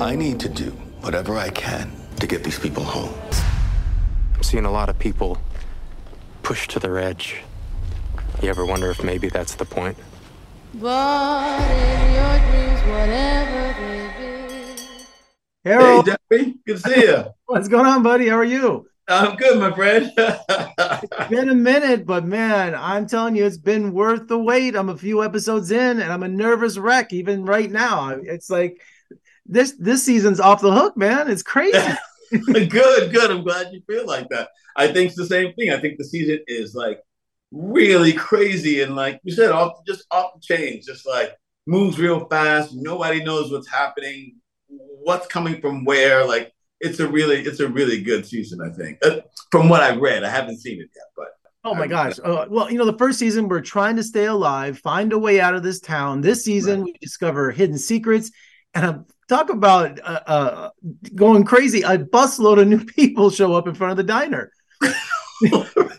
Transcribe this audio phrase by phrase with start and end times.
[0.00, 1.90] I need to do whatever I can
[2.20, 3.12] to get these people home.
[4.32, 5.38] I'm seeing a lot of people
[6.44, 7.42] pushed to their edge.
[8.40, 9.98] You ever wonder if maybe that's the point?
[10.74, 15.04] But in your dreams, whatever they be.
[15.64, 17.24] Harold, Hey, Debbie, good to see you.
[17.46, 18.28] what's going on, buddy?
[18.28, 18.86] How are you?
[19.08, 20.12] I'm good, my friend.
[21.00, 24.74] It's been a minute, but man, I'm telling you, it's been worth the wait.
[24.74, 28.10] I'm a few episodes in, and I'm a nervous wreck even right now.
[28.10, 28.80] It's like
[29.48, 31.30] this this season's off the hook, man.
[31.30, 31.78] It's crazy.
[32.30, 33.30] good, good.
[33.30, 34.50] I'm glad you feel like that.
[34.76, 35.70] I think it's the same thing.
[35.70, 37.00] I think the season is like
[37.50, 41.34] really crazy and like you said, off just off the chain, just like
[41.66, 42.74] moves real fast.
[42.74, 44.36] Nobody knows what's happening,
[44.68, 46.26] what's coming from where.
[46.26, 48.60] Like it's a really, it's a really good season.
[48.60, 49.20] I think uh,
[49.50, 50.24] from what I've read.
[50.24, 51.28] I haven't seen it yet, but
[51.64, 52.18] Oh my gosh.
[52.22, 55.40] Uh, well, you know, the first season we're trying to stay alive, find a way
[55.40, 56.20] out of this town.
[56.20, 58.30] This season we discover hidden secrets,
[58.74, 58.98] and uh,
[59.28, 60.70] talk about uh, uh,
[61.14, 61.82] going crazy.
[61.82, 64.50] A busload of new people show up in front of the diner.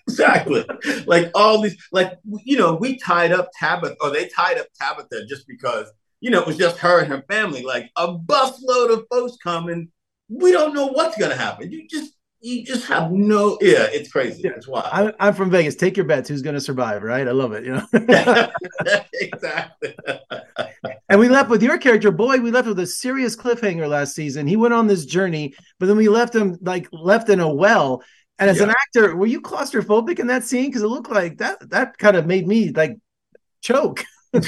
[0.07, 0.65] exactly.
[1.05, 5.25] Like all these, like you know, we tied up Tabitha, or they tied up Tabitha
[5.27, 7.63] just because you know it was just her and her family.
[7.63, 9.91] Like a busload of folks coming,
[10.27, 11.71] we don't know what's gonna happen.
[11.71, 13.57] You just, you just have no.
[13.61, 14.41] Yeah, it's crazy.
[14.43, 14.51] Yeah.
[14.55, 14.87] It's wild.
[14.91, 15.75] I'm, I'm from Vegas.
[15.75, 16.29] Take your bets.
[16.29, 17.03] Who's going to survive?
[17.03, 17.27] Right?
[17.27, 17.65] I love it.
[17.65, 17.85] You know.
[19.13, 19.95] exactly.
[21.09, 22.37] And we left with your character, boy.
[22.37, 24.45] We left with a serious cliffhanger last season.
[24.45, 28.03] He went on this journey, but then we left him like left in a well.
[28.37, 30.67] And as an actor, were you claustrophobic in that scene?
[30.67, 32.97] Because it looked like that that kind of made me like
[33.61, 34.05] choke.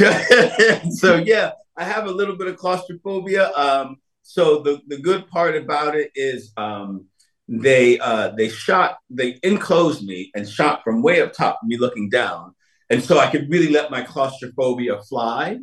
[0.92, 3.52] so yeah, I have a little bit of claustrophobia.
[3.54, 7.08] Um, so the the good part about it is um,
[7.48, 12.08] they uh, they shot they enclosed me and shot from way up top, me looking
[12.08, 12.54] down,
[12.90, 15.58] and so I could really let my claustrophobia fly.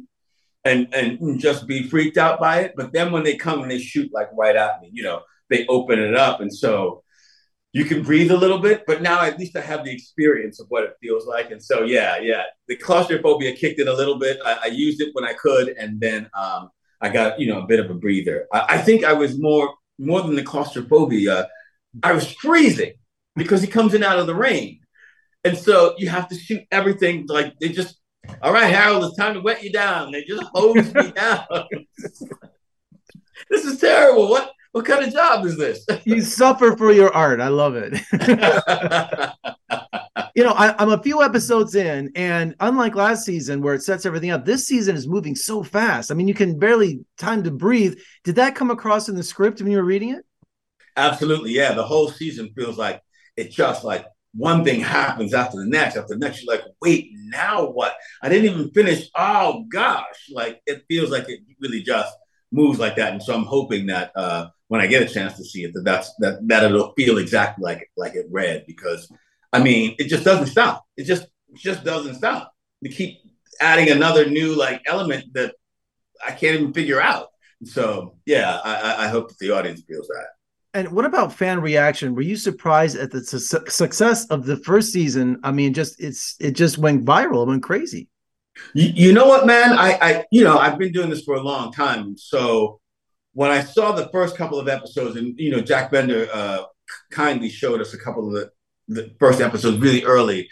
[0.64, 2.74] And, and just be freaked out by it.
[2.76, 5.66] But then when they come and they shoot like right at me, you know, they
[5.66, 6.40] open it up.
[6.40, 7.04] And so
[7.72, 10.66] you can breathe a little bit, but now at least I have the experience of
[10.68, 11.50] what it feels like.
[11.50, 14.38] And so, yeah, yeah, the claustrophobia kicked in a little bit.
[14.44, 16.70] I, I used it when I could, and then um,
[17.00, 18.46] I got you know a bit of a breather.
[18.52, 21.48] I, I think I was more more than the claustrophobia.
[22.02, 22.94] I was freezing
[23.36, 24.80] because he comes in out of the rain,
[25.44, 27.96] and so you have to shoot everything like they just.
[28.42, 30.12] All right, Harold, it's time to wet you down.
[30.12, 31.46] They just hose me down.
[33.50, 34.28] this is terrible.
[34.28, 35.84] What what kind of job is this?
[36.04, 37.40] You suffer for your art.
[37.40, 37.94] I love it.
[40.36, 44.06] you know, I, I'm a few episodes in, and unlike last season where it sets
[44.06, 46.10] everything up, this season is moving so fast.
[46.10, 47.98] I mean, you can barely time to breathe.
[48.24, 50.24] Did that come across in the script when you were reading it?
[50.96, 51.72] Absolutely, yeah.
[51.72, 53.00] The whole season feels like
[53.36, 54.04] it just like
[54.34, 56.42] one thing happens after the next, after the next.
[56.42, 57.96] You're like, wait, now what?
[58.22, 59.08] I didn't even finish.
[59.16, 62.14] Oh gosh, like it feels like it really just
[62.52, 63.12] moves like that.
[63.12, 65.82] And so I'm hoping that uh, when I get a chance to see it, that
[65.84, 69.10] that's that that it'll feel exactly like like it read because
[69.52, 70.84] I mean, it just doesn't stop.
[70.96, 72.52] It just it just doesn't stop.
[72.82, 73.18] We keep
[73.60, 75.54] adding another new like element that
[76.26, 77.28] I can't even figure out.
[77.64, 80.26] So yeah, I- I hope that the audience feels that.
[80.74, 82.14] And what about fan reaction?
[82.14, 85.40] Were you surprised at the su- success of the first season?
[85.42, 88.08] I mean, just it's it just went viral, it went crazy.
[88.74, 89.78] You, you know what, man?
[89.78, 92.16] I, I, you know, I've been doing this for a long time.
[92.18, 92.80] So
[93.32, 96.64] when I saw the first couple of episodes, and you know, Jack Bender uh,
[97.10, 98.50] kindly showed us a couple of the,
[98.88, 100.48] the first episodes really early,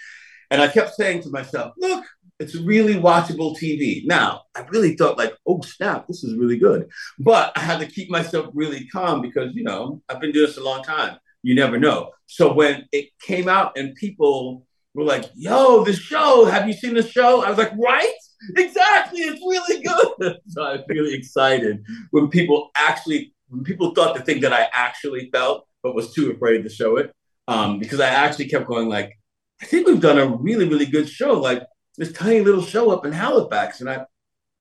[0.51, 2.05] and I kept saying to myself, "Look,
[2.39, 6.89] it's really watchable TV." Now, I really thought, like, "Oh snap, this is really good,"
[7.19, 10.59] but I had to keep myself really calm because you know I've been doing this
[10.59, 11.19] a long time.
[11.43, 12.11] You never know.
[12.27, 16.95] So when it came out and people were like, yo, the show, have you seen
[16.95, 17.45] the show?
[17.45, 18.13] I was like, right?
[18.57, 20.39] Exactly, it's really good.
[20.49, 24.69] so I was really excited when people actually, when people thought the thing that I
[24.73, 27.13] actually felt, but was too afraid to show it.
[27.49, 29.17] Um, because I actually kept going like,
[29.61, 31.33] I think we've done a really, really good show.
[31.33, 31.63] Like
[31.97, 33.81] this tiny little show up in Halifax.
[33.81, 34.05] And I,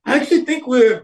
[0.06, 1.04] I actually think we're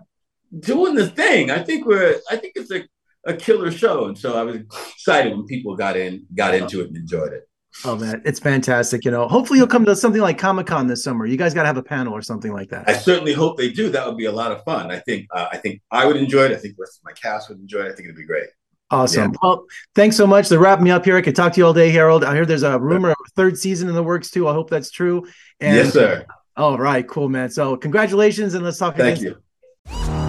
[0.60, 1.52] doing the thing.
[1.52, 2.84] I think we're, I think it's a,
[3.26, 4.06] a killer show.
[4.06, 7.44] And so I was excited when people got in, got into it and enjoyed it.
[7.86, 9.06] Oh man, it's fantastic.
[9.06, 11.26] You know, hopefully you'll come to something like Comic Con this summer.
[11.26, 12.88] You guys got to have a panel or something like that.
[12.88, 13.90] I certainly hope they do.
[13.90, 14.92] That would be a lot of fun.
[14.92, 16.52] I think uh, I think I would enjoy it.
[16.52, 17.92] I think the rest of my cast would enjoy it.
[17.92, 18.50] I think it'd be great.
[18.92, 19.32] Awesome.
[19.32, 19.38] Yeah.
[19.42, 19.66] Well,
[19.96, 20.50] thanks so much.
[20.50, 22.24] To wrap me up here, I could talk to you all day, Harold.
[22.24, 24.48] I hear there's a rumor of a third season in the works too.
[24.48, 25.26] I hope that's true.
[25.60, 26.26] And, yes, sir.
[26.58, 27.50] All right, cool, man.
[27.50, 29.16] So congratulations, and let's talk again.
[29.16, 30.21] Thank you.